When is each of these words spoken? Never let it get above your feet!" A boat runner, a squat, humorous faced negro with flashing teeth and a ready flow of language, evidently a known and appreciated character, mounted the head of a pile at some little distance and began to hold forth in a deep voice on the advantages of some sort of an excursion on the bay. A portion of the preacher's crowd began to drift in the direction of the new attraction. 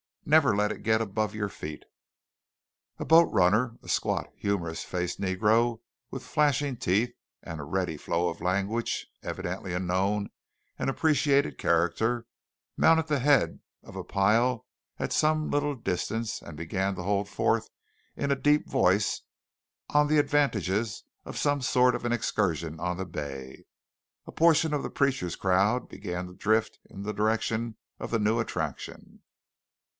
Never 0.25 0.55
let 0.55 0.71
it 0.71 0.81
get 0.81 1.01
above 1.01 1.35
your 1.35 1.49
feet!" 1.49 1.83
A 2.97 3.05
boat 3.05 3.29
runner, 3.31 3.77
a 3.83 3.89
squat, 3.89 4.29
humorous 4.35 4.83
faced 4.83 5.19
negro 5.19 5.81
with 6.09 6.23
flashing 6.23 6.77
teeth 6.77 7.11
and 7.43 7.59
a 7.59 7.63
ready 7.63 7.97
flow 7.97 8.29
of 8.29 8.39
language, 8.41 9.07
evidently 9.21 9.73
a 9.73 9.79
known 9.79 10.29
and 10.79 10.89
appreciated 10.89 11.57
character, 11.57 12.25
mounted 12.77 13.07
the 13.07 13.19
head 13.19 13.59
of 13.83 13.95
a 13.95 14.03
pile 14.03 14.65
at 14.97 15.11
some 15.13 15.51
little 15.51 15.75
distance 15.75 16.41
and 16.41 16.55
began 16.55 16.95
to 16.95 17.03
hold 17.03 17.27
forth 17.27 17.69
in 18.15 18.31
a 18.31 18.35
deep 18.35 18.69
voice 18.69 19.21
on 19.89 20.07
the 20.07 20.17
advantages 20.17 21.03
of 21.25 21.37
some 21.37 21.61
sort 21.61 21.93
of 21.93 22.05
an 22.05 22.13
excursion 22.13 22.79
on 22.79 22.97
the 22.97 23.05
bay. 23.05 23.65
A 24.25 24.31
portion 24.31 24.73
of 24.73 24.81
the 24.81 24.89
preacher's 24.91 25.35
crowd 25.35 25.89
began 25.89 26.25
to 26.27 26.33
drift 26.33 26.79
in 26.89 27.03
the 27.03 27.13
direction 27.13 27.75
of 27.99 28.09
the 28.11 28.19
new 28.19 28.39
attraction. 28.39 29.21